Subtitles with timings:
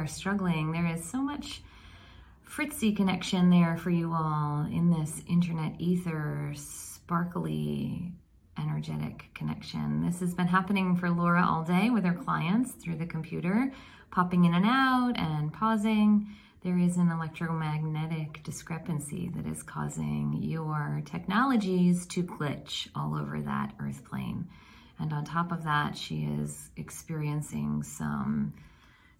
[0.00, 0.72] Are struggling.
[0.72, 1.60] There is so much
[2.42, 8.12] fritzy connection there for you all in this internet ether, sparkly,
[8.58, 10.02] energetic connection.
[10.04, 13.72] This has been happening for Laura all day with her clients through the computer,
[14.10, 16.28] popping in and out and pausing.
[16.62, 23.74] There is an electromagnetic discrepancy that is causing your technologies to glitch all over that
[23.78, 24.48] earth plane.
[24.98, 28.54] And on top of that, she is experiencing some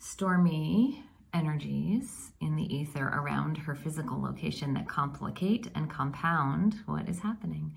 [0.00, 7.20] stormy energies in the ether around her physical location that complicate and compound what is
[7.20, 7.72] happening.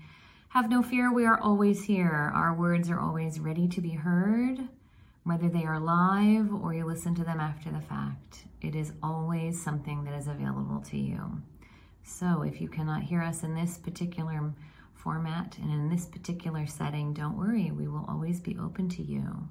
[0.48, 2.32] Have no fear, we are always here.
[2.34, 4.58] Our words are always ready to be heard,
[5.24, 8.44] whether they are live or you listen to them after the fact.
[8.62, 11.42] It is always something that is available to you.
[12.04, 14.54] So if you cannot hear us in this particular
[14.94, 19.46] format and in this particular setting, don't worry, we will always be open to you.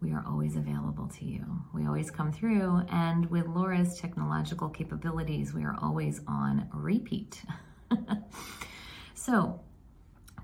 [0.00, 1.44] We are always available to you.
[1.72, 7.42] We always come through, and with Laura's technological capabilities, we are always on repeat.
[9.14, 9.60] so,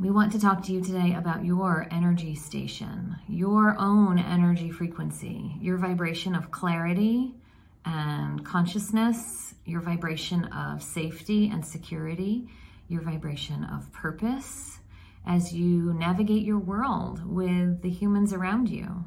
[0.00, 5.54] we want to talk to you today about your energy station, your own energy frequency,
[5.60, 7.34] your vibration of clarity
[7.84, 12.48] and consciousness, your vibration of safety and security,
[12.88, 14.78] your vibration of purpose
[15.26, 19.04] as you navigate your world with the humans around you.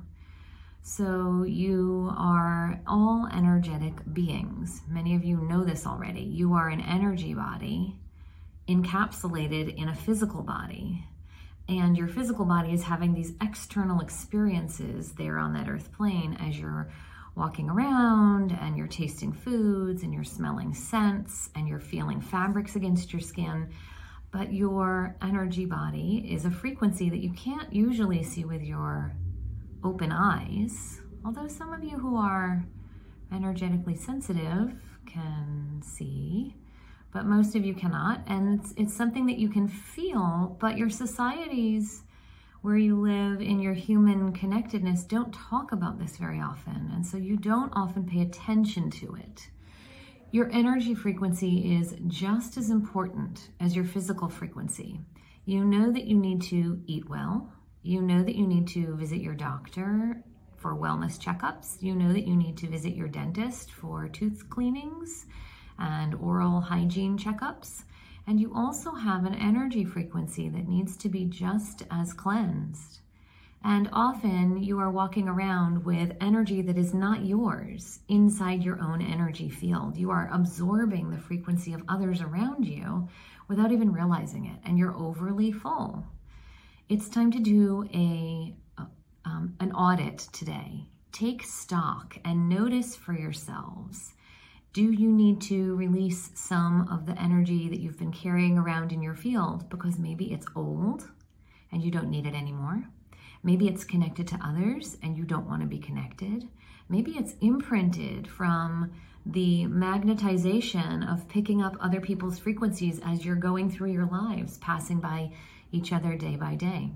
[0.86, 4.82] So, you are all energetic beings.
[4.90, 6.24] Many of you know this already.
[6.24, 7.96] You are an energy body
[8.68, 11.08] encapsulated in a physical body.
[11.70, 16.60] And your physical body is having these external experiences there on that earth plane as
[16.60, 16.92] you're
[17.34, 23.14] walking around and you're tasting foods and you're smelling scents and you're feeling fabrics against
[23.14, 23.70] your skin.
[24.32, 29.14] But your energy body is a frequency that you can't usually see with your
[29.84, 31.02] open eyes.
[31.26, 32.64] Although some of you who are
[33.32, 34.74] energetically sensitive
[35.06, 36.56] can see,
[37.12, 38.22] but most of you cannot.
[38.28, 42.04] And it's, it's something that you can feel, but your societies
[42.62, 46.92] where you live in your human connectedness don't talk about this very often.
[46.94, 49.50] And so you don't often pay attention to it.
[50.32, 55.00] Your energy frequency is just as important as your physical frequency.
[55.46, 57.52] You know that you need to eat well.
[57.86, 60.24] You know that you need to visit your doctor
[60.56, 61.82] for wellness checkups.
[61.82, 65.26] You know that you need to visit your dentist for tooth cleanings
[65.78, 67.84] and oral hygiene checkups.
[68.26, 73.02] And you also have an energy frequency that needs to be just as cleansed.
[73.66, 79.02] And often you are walking around with energy that is not yours inside your own
[79.02, 79.98] energy field.
[79.98, 83.10] You are absorbing the frequency of others around you
[83.50, 86.06] without even realizing it, and you're overly full.
[86.90, 88.54] It's time to do a
[89.26, 90.90] um, an audit today.
[91.14, 94.14] Take stock and notice for yourselves
[94.74, 99.04] do you need to release some of the energy that you've been carrying around in
[99.04, 101.08] your field because maybe it's old
[101.72, 102.84] and you don't need it anymore?
[103.44, 106.50] Maybe it's connected to others and you don't want to be connected.
[106.90, 108.92] Maybe it's imprinted from
[109.26, 115.00] the magnetization of picking up other people's frequencies as you're going through your lives, passing
[115.00, 115.32] by
[115.74, 116.92] each other day by day,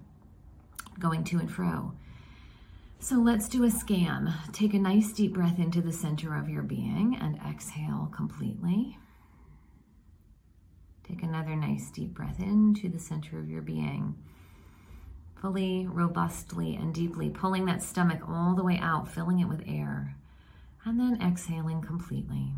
[0.99, 1.93] going to and fro.
[2.99, 4.33] So let's do a scan.
[4.53, 8.97] Take a nice deep breath into the center of your being and exhale completely.
[11.07, 14.15] Take another nice deep breath into the center of your being,
[15.39, 20.15] fully, robustly, and deeply, pulling that stomach all the way out, filling it with air,
[20.83, 22.51] and then exhaling completely.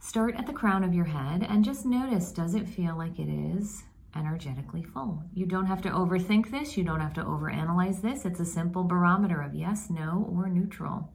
[0.00, 3.28] Start at the crown of your head and just notice does it feel like it
[3.28, 3.84] is
[4.16, 5.22] energetically full.
[5.34, 6.76] You don't have to overthink this.
[6.76, 8.24] You don't have to overanalyze this.
[8.24, 11.12] It's a simple barometer of yes, no, or neutral.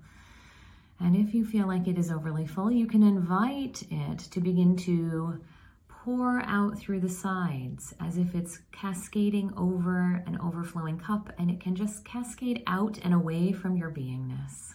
[1.00, 4.76] And if you feel like it is overly full, you can invite it to begin
[4.78, 5.42] to
[5.88, 11.60] pour out through the sides as if it's cascading over an overflowing cup, and it
[11.60, 14.74] can just cascade out and away from your beingness.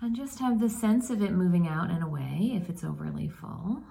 [0.00, 3.82] And just have the sense of it moving out and away if it's overly full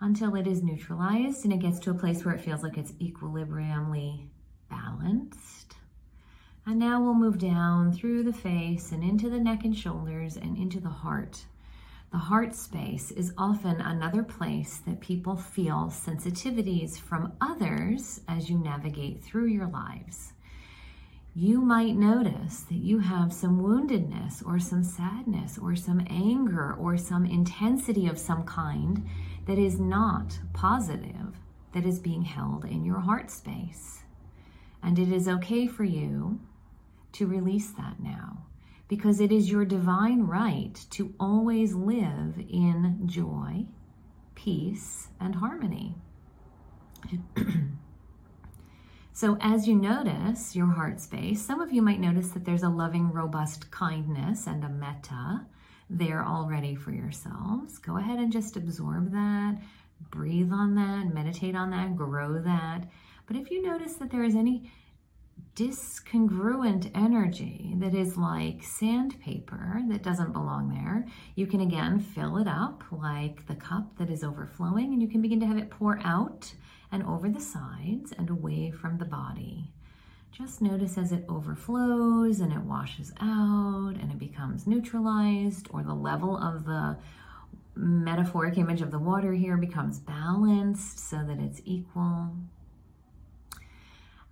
[0.00, 2.94] until it is neutralized and it gets to a place where it feels like it's
[3.00, 4.28] equilibriumly
[4.70, 5.76] balanced.
[6.66, 10.56] And now we'll move down through the face and into the neck and shoulders and
[10.56, 11.44] into the heart.
[12.12, 18.58] The heart space is often another place that people feel sensitivities from others as you
[18.58, 20.32] navigate through your lives.
[21.34, 26.96] You might notice that you have some woundedness or some sadness or some anger or
[26.96, 29.06] some intensity of some kind
[29.46, 31.38] that is not positive,
[31.72, 34.02] that is being held in your heart space.
[34.82, 36.40] And it is okay for you
[37.12, 38.46] to release that now
[38.88, 43.66] because it is your divine right to always live in joy,
[44.34, 45.94] peace, and harmony.
[49.20, 52.70] so, as you notice your heart space, some of you might notice that there's a
[52.70, 55.44] loving, robust kindness and a metta
[55.90, 57.76] there already for yourselves.
[57.76, 59.58] Go ahead and just absorb that,
[60.10, 62.88] breathe on that, meditate on that, grow that.
[63.26, 64.70] But if you notice that there is any
[65.54, 71.06] discongruent energy that is like sandpaper that doesn't belong there.
[71.34, 75.20] You can again fill it up like the cup that is overflowing, and you can
[75.20, 76.50] begin to have it pour out
[76.92, 79.72] and over the sides and away from the body.
[80.32, 85.94] Just notice as it overflows and it washes out and it becomes neutralized, or the
[85.94, 86.96] level of the
[87.74, 92.30] metaphoric image of the water here becomes balanced so that it's equal.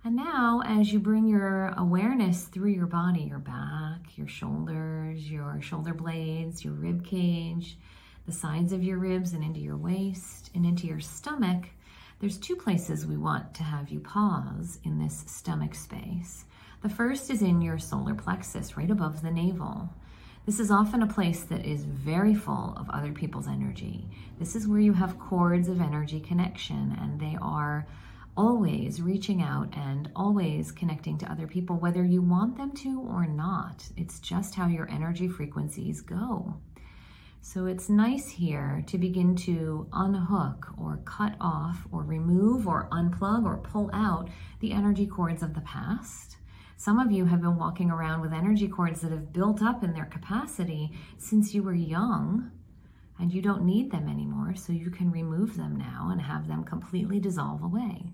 [0.03, 5.61] And now, as you bring your awareness through your body, your back, your shoulders, your
[5.61, 7.77] shoulder blades, your rib cage,
[8.25, 11.65] the sides of your ribs, and into your waist and into your stomach,
[12.19, 16.43] there's two places we want to have you pause in this stomach space.
[16.81, 19.89] The first is in your solar plexus, right above the navel.
[20.45, 24.09] This is often a place that is very full of other people's energy.
[24.37, 27.87] This is where you have cords of energy connection, and they are
[28.35, 33.27] always reaching out and always connecting to other people, whether you want them to or
[33.27, 33.87] not.
[33.95, 36.57] It's just how your energy frequencies go.
[37.41, 43.45] So it's nice here to begin to unhook or cut off or remove or unplug
[43.45, 46.37] or pull out the energy cords of the past.
[46.77, 49.93] Some of you have been walking around with energy cords that have built up in
[49.93, 52.51] their capacity since you were young
[53.19, 56.63] and you don't need them anymore, so you can remove them now and have them
[56.63, 58.13] completely dissolve away.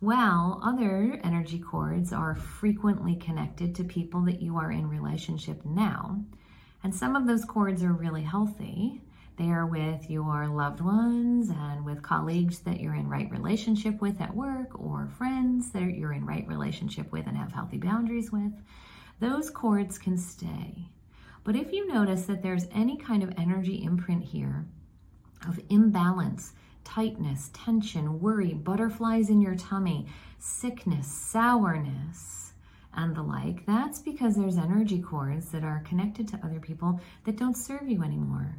[0.00, 6.22] Well, other energy cords are frequently connected to people that you are in relationship now.
[6.84, 9.00] And some of those cords are really healthy.
[9.38, 14.20] They are with your loved ones and with colleagues that you're in right relationship with
[14.20, 18.52] at work or friends that you're in right relationship with and have healthy boundaries with.
[19.18, 20.90] Those cords can stay.
[21.42, 24.66] But if you notice that there's any kind of energy imprint here
[25.48, 26.52] of imbalance,
[26.84, 30.06] tightness, tension, worry, butterflies in your tummy,
[30.38, 32.43] sickness, sourness,
[32.96, 37.36] and the like, that's because there's energy cords that are connected to other people that
[37.36, 38.56] don't serve you anymore.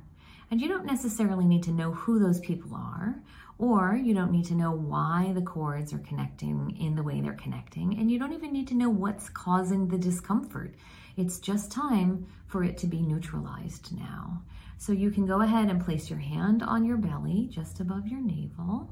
[0.52, 3.16] And you don't necessarily need to know who those people are,
[3.58, 7.34] or you don't need to know why the cords are connecting in the way they're
[7.34, 10.76] connecting, and you don't even need to know what's causing the discomfort.
[11.18, 14.44] It's just time for it to be neutralized now.
[14.78, 18.22] So you can go ahead and place your hand on your belly just above your
[18.22, 18.90] navel.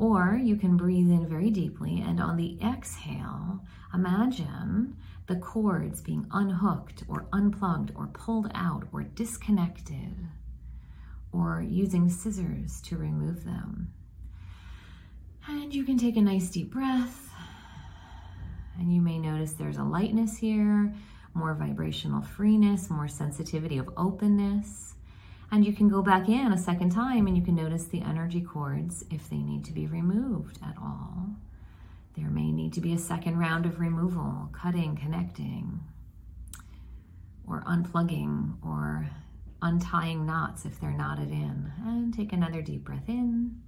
[0.00, 3.60] Or you can breathe in very deeply and on the exhale,
[3.92, 10.16] imagine the cords being unhooked or unplugged or pulled out or disconnected
[11.32, 13.92] or using scissors to remove them.
[15.46, 17.28] And you can take a nice deep breath.
[18.78, 20.94] And you may notice there's a lightness here
[21.34, 24.94] more vibrational freeness, more sensitivity of openness.
[25.52, 28.40] And you can go back in a second time and you can notice the energy
[28.40, 31.30] cords if they need to be removed at all.
[32.16, 35.80] There may need to be a second round of removal, cutting, connecting,
[37.46, 39.08] or unplugging, or
[39.62, 41.72] untying knots if they're knotted in.
[41.84, 43.60] And take another deep breath in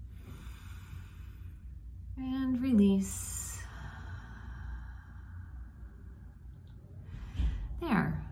[2.17, 3.61] and release.
[7.81, 8.23] There.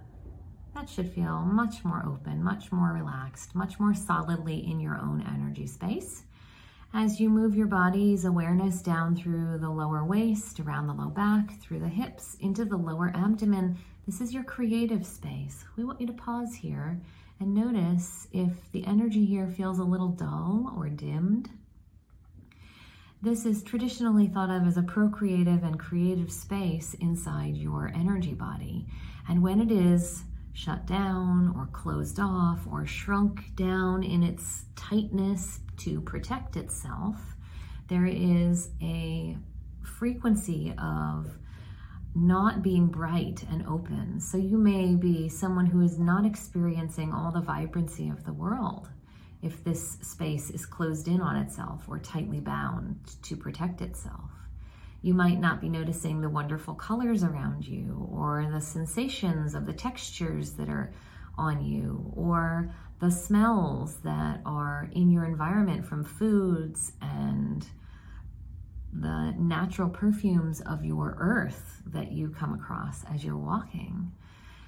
[0.80, 5.22] That should feel much more open, much more relaxed, much more solidly in your own
[5.28, 6.22] energy space.
[6.94, 11.60] As you move your body's awareness down through the lower waist, around the low back,
[11.60, 15.66] through the hips, into the lower abdomen, this is your creative space.
[15.76, 16.98] We want you to pause here
[17.40, 21.50] and notice if the energy here feels a little dull or dimmed.
[23.20, 28.86] This is traditionally thought of as a procreative and creative space inside your energy body.
[29.28, 35.60] And when it is shut down or closed off or shrunk down in its tightness
[35.78, 37.16] to protect itself,
[37.88, 39.36] there is a
[39.82, 41.36] frequency of
[42.14, 44.20] not being bright and open.
[44.20, 48.88] So you may be someone who is not experiencing all the vibrancy of the world
[49.42, 54.30] if this space is closed in on itself or tightly bound to protect itself.
[55.02, 59.72] You might not be noticing the wonderful colors around you or the sensations of the
[59.72, 60.92] textures that are
[61.38, 67.66] on you or the smells that are in your environment from foods and
[68.92, 74.12] the natural perfumes of your earth that you come across as you're walking.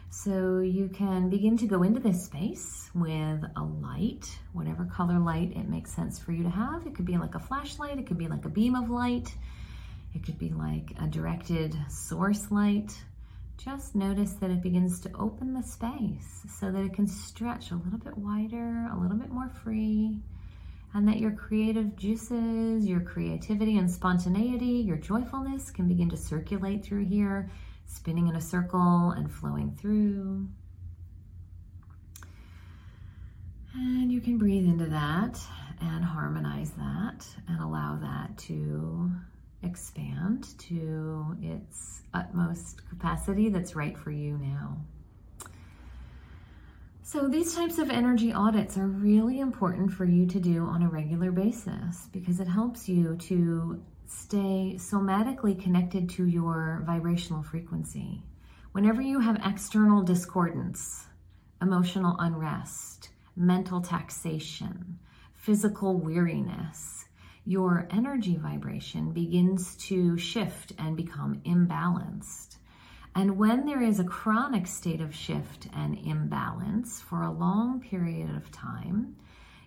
[0.08, 5.52] So you can begin to go into this space with a light, whatever color light
[5.56, 6.86] it makes sense for you to have.
[6.86, 9.34] It could be like a flashlight, it could be like a beam of light,
[10.14, 12.92] it could be like a directed source light.
[13.56, 17.76] Just notice that it begins to open the space so that it can stretch a
[17.76, 20.20] little bit wider, a little bit more free,
[20.94, 26.84] and that your creative juices, your creativity and spontaneity, your joyfulness can begin to circulate
[26.84, 27.50] through here,
[27.86, 30.48] spinning in a circle and flowing through.
[33.74, 35.40] And you can breathe into that
[35.80, 39.10] and harmonize that and allow that to
[39.62, 44.76] expand to its utmost capacity that's right for you now.
[47.04, 50.88] So, these types of energy audits are really important for you to do on a
[50.88, 58.22] regular basis because it helps you to stay somatically connected to your vibrational frequency.
[58.72, 61.06] Whenever you have external discordance,
[61.60, 64.98] emotional unrest, mental taxation,
[65.34, 67.04] physical weariness,
[67.44, 72.56] your energy vibration begins to shift and become imbalanced.
[73.14, 78.34] And when there is a chronic state of shift and imbalance for a long period
[78.34, 79.16] of time,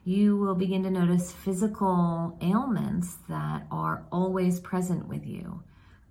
[0.03, 5.61] you will begin to notice physical ailments that are always present with you.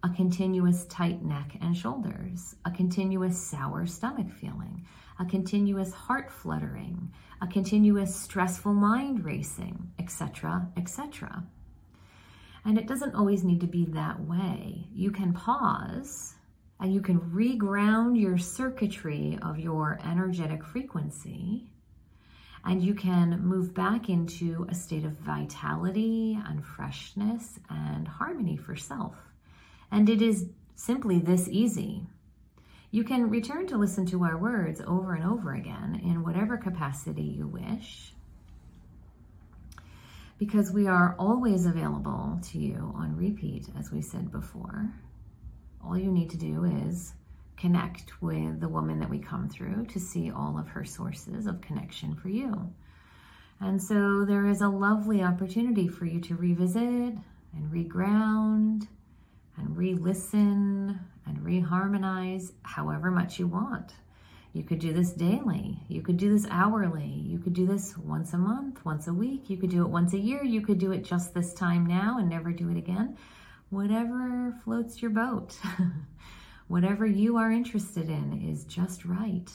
[0.02, 4.84] A continuous tight neck and shoulders, a continuous sour stomach feeling,
[5.18, 11.44] a continuous heart fluttering, a continuous stressful mind racing, etc., etc.
[12.64, 14.88] And it doesn't always need to be that way.
[14.92, 16.34] You can pause
[16.80, 21.68] and you can reground your circuitry of your energetic frequency
[22.64, 28.74] and you can move back into a state of vitality and freshness and harmony for
[28.74, 29.14] self.
[29.90, 32.06] And it is simply this easy.
[32.94, 37.24] You can return to listen to our words over and over again in whatever capacity
[37.24, 38.12] you wish,
[40.38, 44.94] because we are always available to you on repeat, as we said before
[45.84, 47.14] all you need to do is
[47.56, 51.60] connect with the woman that we come through to see all of her sources of
[51.60, 52.72] connection for you.
[53.58, 56.78] And so there is a lovely opportunity for you to revisit
[57.56, 58.86] and reground
[59.56, 63.92] and re listen and reharmonize however much you want.
[64.52, 65.80] You could do this daily.
[65.88, 67.08] You could do this hourly.
[67.26, 69.50] You could do this once a month, once a week.
[69.50, 70.44] You could do it once a year.
[70.44, 73.16] You could do it just this time now and never do it again
[73.74, 75.56] whatever floats your boat.
[76.68, 79.50] whatever you are interested in is just right.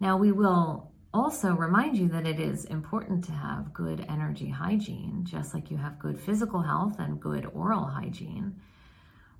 [0.00, 5.24] Now, we will also remind you that it is important to have good energy hygiene,
[5.24, 8.60] just like you have good physical health and good oral hygiene.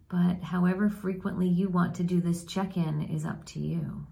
[0.09, 4.07] But however frequently you want to do this check in is up to you.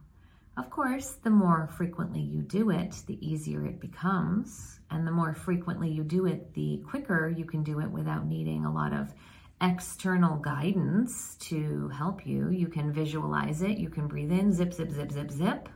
[0.57, 4.81] Of course, the more frequently you do it, the easier it becomes.
[4.91, 8.65] And the more frequently you do it, the quicker you can do it without needing
[8.65, 9.13] a lot of
[9.61, 12.51] external guidance to help you.
[12.51, 15.69] You can visualize it, you can breathe in, zip, zip, zip, zip, zip.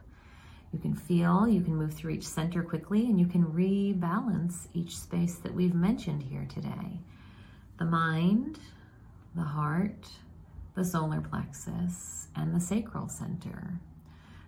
[0.72, 4.98] You can feel, you can move through each center quickly, and you can rebalance each
[4.98, 7.00] space that we've mentioned here today
[7.78, 8.58] the mind,
[9.34, 10.06] the heart,
[10.74, 13.80] the solar plexus, and the sacral center.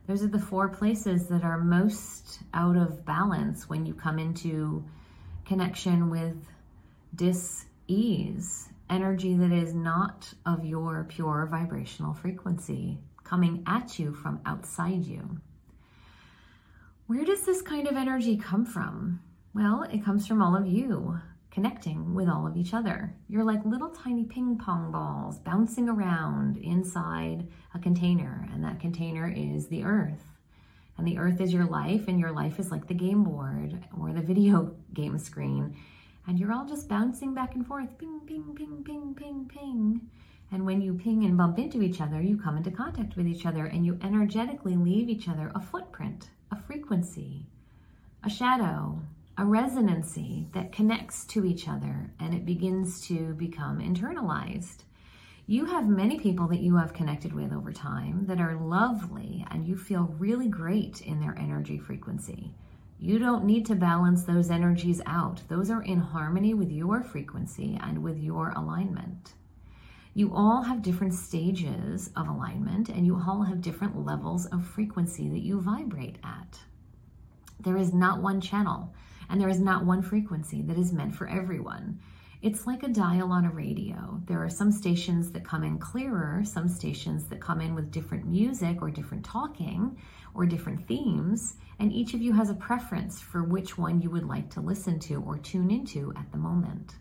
[0.07, 4.85] Those are the four places that are most out of balance when you come into
[5.45, 6.37] connection with
[7.15, 14.41] dis ease energy that is not of your pure vibrational frequency coming at you from
[14.45, 15.41] outside you.
[17.07, 19.21] Where does this kind of energy come from?
[19.55, 21.21] Well, it comes from all of you
[21.51, 23.15] connecting with all of each other.
[23.29, 29.33] You're like little tiny ping pong balls bouncing around inside a container, and that container
[29.35, 30.25] is the earth.
[30.97, 34.13] And the earth is your life, and your life is like the game board or
[34.13, 35.77] the video game screen
[36.27, 40.01] and you're all just bouncing back and forth ping, ping, ping, ping, ping, ping.
[40.53, 43.47] And when you ping and bump into each other, you come into contact with each
[43.47, 47.47] other and you energetically leave each other a footprint, a frequency,
[48.25, 49.01] a shadow,
[49.39, 54.85] a resonancy that connects to each other and it begins to become internalized.
[55.47, 59.67] You have many people that you have connected with over time that are lovely and
[59.67, 62.53] you feel really great in their energy frequency.
[62.99, 65.43] You don't need to balance those energies out.
[65.49, 69.33] Those are in harmony with your frequency and with your alignment.
[70.13, 75.29] You all have different stages of alignment and you all have different levels of frequency
[75.31, 76.61] that you vibrate at.
[77.59, 78.93] There is not one channel
[79.31, 82.01] and there is not one frequency that is meant for everyone.
[82.43, 84.21] It's like a dial on a radio.
[84.25, 88.27] There are some stations that come in clearer, some stations that come in with different
[88.27, 89.99] music or different talking
[90.35, 94.25] or different themes, and each of you has a preference for which one you would
[94.25, 96.95] like to listen to or tune into at the moment.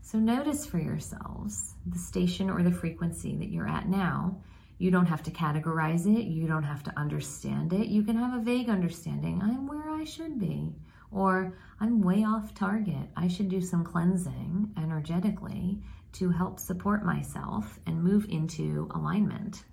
[0.00, 4.40] So notice for yourselves the station or the frequency that you're at now.
[4.78, 7.88] You don't have to categorize it, you don't have to understand it.
[7.88, 10.72] You can have a vague understanding I'm where I should be,
[11.10, 13.10] or I'm way off target.
[13.16, 15.80] I should do some cleansing energetically
[16.12, 19.64] to help support myself and move into alignment.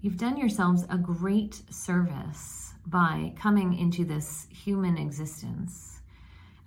[0.00, 6.00] You've done yourselves a great service by coming into this human existence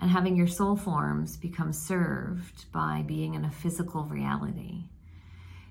[0.02, 4.86] and having your soul forms become served by being in a physical reality.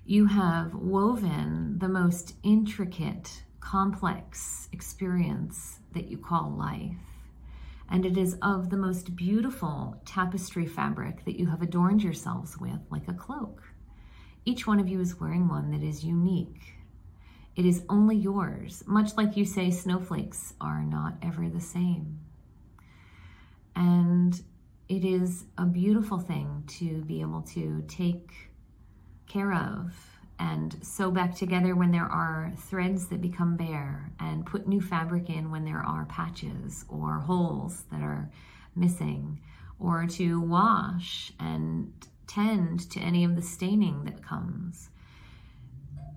[0.09, 6.97] You have woven the most intricate, complex experience that you call life.
[7.91, 12.79] And it is of the most beautiful tapestry fabric that you have adorned yourselves with,
[12.89, 13.61] like a cloak.
[14.45, 16.73] Each one of you is wearing one that is unique
[17.55, 22.19] it is only yours, much like you say snowflakes are not ever the same.
[23.75, 24.41] And
[24.87, 28.48] it is a beautiful thing to be able to take
[29.29, 29.93] care of
[30.39, 35.29] and sew back together when there are threads that become bare and put new fabric
[35.29, 38.29] in when there are patches or holes that are
[38.75, 39.39] missing
[39.79, 41.91] or to wash and
[42.27, 44.89] tend to any of the staining that comes.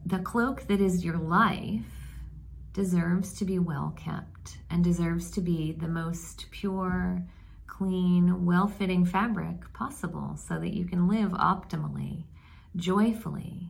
[0.04, 1.86] The cloak that is your life
[2.72, 7.22] deserves to be well kept and deserves to be the most pure,
[7.66, 12.24] clean, well fitting fabric possible so that you can live optimally,
[12.76, 13.68] joyfully,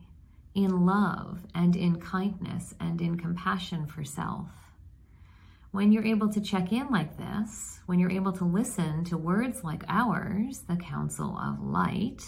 [0.55, 4.49] in love and in kindness and in compassion for self.
[5.71, 9.63] When you're able to check in like this, when you're able to listen to words
[9.63, 12.23] like ours, the Council of Light,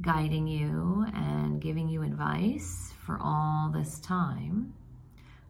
[0.00, 4.74] guiding you and giving you advice for all this time,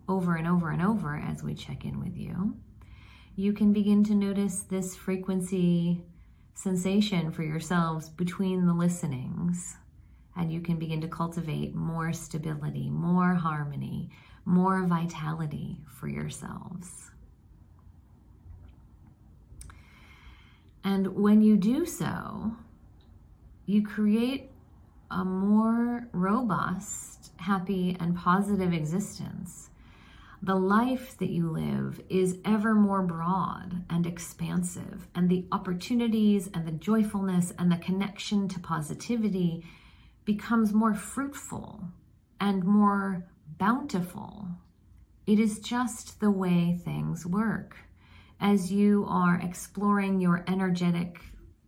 [0.07, 2.55] over and over and over as we check in with you,
[3.37, 6.03] you can begin to notice this frequency
[6.53, 9.77] sensation for yourselves between the listenings.
[10.37, 14.11] And you can begin to cultivate more stability, more harmony,
[14.44, 17.11] more vitality for yourselves.
[20.83, 22.53] And when you do so,
[23.64, 24.51] you create
[25.11, 29.70] a more robust, happy, and positive existence.
[30.42, 36.66] The life that you live is ever more broad and expansive, and the opportunities and
[36.66, 39.64] the joyfulness and the connection to positivity
[40.25, 41.85] becomes more fruitful
[42.41, 43.27] and more
[43.59, 44.49] bountiful.
[45.27, 47.77] It is just the way things work.
[48.41, 51.21] As you are exploring your energetic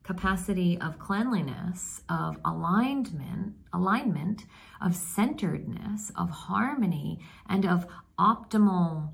[0.02, 4.44] capacity of cleanliness, of alignment, alignment,
[4.80, 7.86] of centeredness, of harmony, and of
[8.18, 9.12] optimal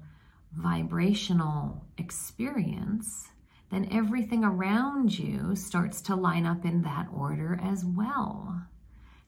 [0.52, 3.28] vibrational experience,
[3.70, 8.62] then everything around you starts to line up in that order as well.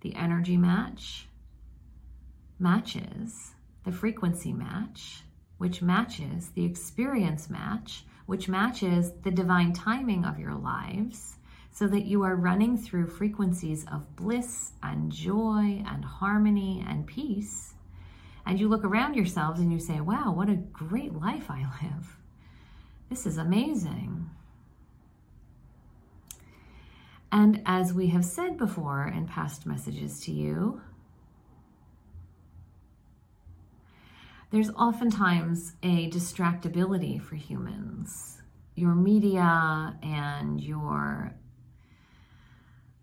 [0.04, 1.28] The energy match
[2.58, 5.22] matches the frequency match,
[5.56, 11.36] which matches the experience match, which matches the divine timing of your lives,
[11.72, 17.72] so that you are running through frequencies of bliss and joy and harmony and peace.
[18.44, 22.18] And you look around yourselves and you say, wow, what a great life I live.
[23.08, 24.28] This is amazing.
[27.34, 30.80] And as we have said before in past messages to you,
[34.52, 38.40] there's oftentimes a distractibility for humans.
[38.76, 41.34] Your media and your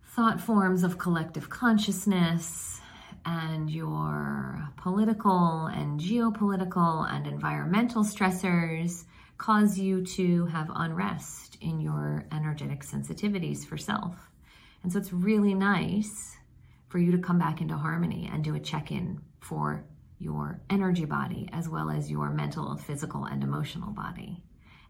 [0.05, 2.79] thought forms of collective consciousness
[3.25, 9.03] and your political and geopolitical and environmental stressors
[9.41, 14.15] cause you to have unrest in your energetic sensitivities for self.
[14.83, 16.37] And so it's really nice
[16.89, 19.83] for you to come back into harmony and do a check in for
[20.19, 24.43] your energy body as well as your mental, physical, and emotional body.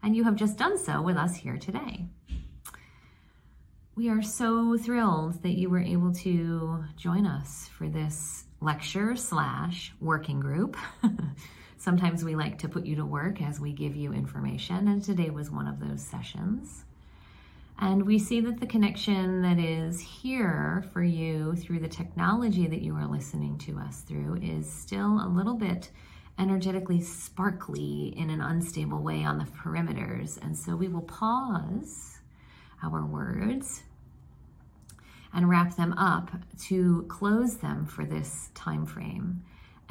[0.04, 2.06] And you have just done so with us here today.
[3.96, 9.94] We are so thrilled that you were able to join us for this lecture slash
[10.02, 10.76] working group.
[11.82, 15.32] Sometimes we like to put you to work as we give you information, and today
[15.32, 16.86] was one of those sessions.
[17.80, 22.84] And we see that the connection that is here for you through the technology that
[22.84, 25.90] you are listening to us through is still a little bit
[26.38, 30.38] energetically sparkly in an unstable way on the perimeters.
[30.40, 32.20] And so we will pause
[32.84, 33.82] our words
[35.34, 36.30] and wrap them up
[36.66, 39.42] to close them for this time frame.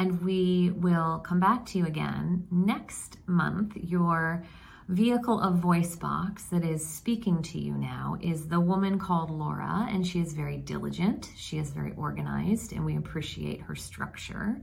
[0.00, 3.76] And we will come back to you again next month.
[3.76, 4.42] Your
[4.88, 9.86] vehicle of voice box that is speaking to you now is the woman called Laura,
[9.90, 11.30] and she is very diligent.
[11.36, 14.62] She is very organized, and we appreciate her structure.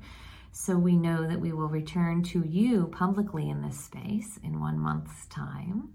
[0.54, 4.80] So we know that we will return to you publicly in this space in one
[4.80, 5.90] month's time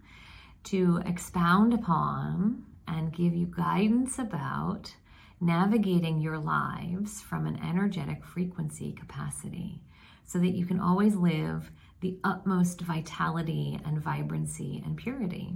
[0.70, 4.94] to expound upon and give you guidance about
[5.42, 9.82] navigating your lives from an energetic frequency capacity
[10.24, 15.52] so that you can always live the utmost vitality and vibrancy and purity.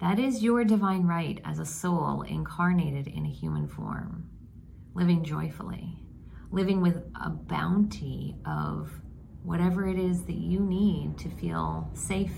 [0.00, 4.28] That is your divine right as a soul incarnated in a human form,
[4.92, 5.96] living joyfully,
[6.50, 8.90] living with a bounty of
[9.44, 12.34] whatever it is that you need to feel safe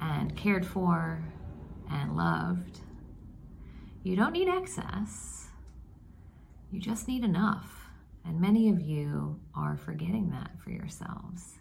[0.00, 1.24] and cared for
[1.90, 2.81] and loved.
[4.04, 5.46] You don't need excess,
[6.72, 7.86] you just need enough.
[8.24, 11.58] And many of you are forgetting that for yourselves.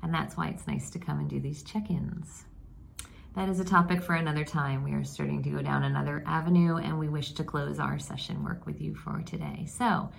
[0.00, 2.44] And that's why it's nice to come and do these check ins.
[3.34, 4.84] That is a topic for another time.
[4.84, 8.44] We are starting to go down another avenue, and we wish to close our session
[8.44, 9.66] work with you for today.
[9.68, 10.10] So,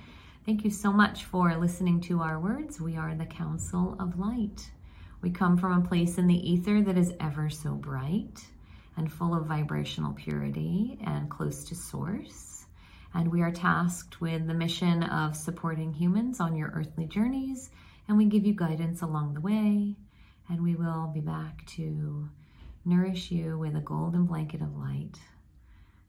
[0.46, 2.82] thank you so much for listening to our words.
[2.82, 4.70] We are the Council of Light.
[5.22, 8.44] We come from a place in the ether that is ever so bright
[8.98, 12.66] and full of vibrational purity and close to source.
[13.14, 17.70] And we are tasked with the mission of supporting humans on your earthly journeys
[18.08, 19.96] and we give you guidance along the way.
[20.48, 22.30] And we will be back to
[22.86, 25.20] nourish you with a golden blanket of light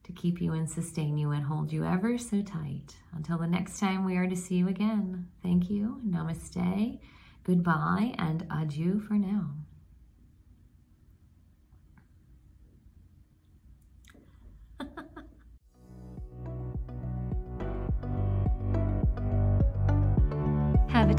[0.04, 3.80] to keep you and sustain you and hold you ever so tight until the next
[3.80, 5.26] time we are to see you again.
[5.42, 6.00] Thank you.
[6.06, 7.00] Namaste.
[7.44, 9.65] Goodbye and adieu for now.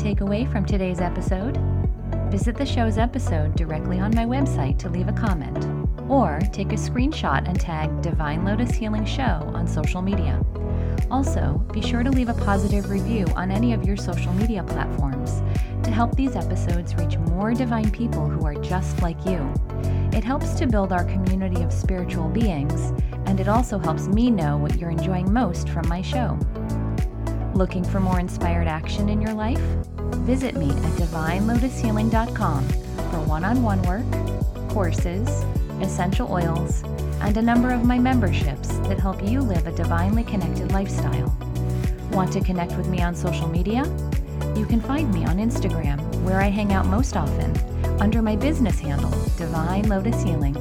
[0.03, 1.57] Have away from today's episode?
[2.31, 5.65] Visit the show's episode directly on my website to leave a comment,
[6.07, 10.41] or take a screenshot and tag Divine Lotus Healing Show on social media.
[11.11, 15.41] Also, be sure to leave a positive review on any of your social media platforms
[15.83, 19.53] to help these episodes reach more divine people who are just like you.
[20.13, 22.93] It helps to build our community of spiritual beings,
[23.25, 26.39] and it also helps me know what you're enjoying most from my show.
[27.57, 29.57] Looking for more inspired action in your life?
[30.27, 34.05] Visit me at divinelotushealing.com for one on one work,
[34.69, 35.27] courses,
[35.81, 36.83] essential oils,
[37.19, 41.35] and a number of my memberships that help you live a divinely connected lifestyle.
[42.11, 43.85] Want to connect with me on social media?
[44.55, 47.57] You can find me on Instagram, where I hang out most often,
[47.99, 50.55] under my business handle, Divine Lotus Healing.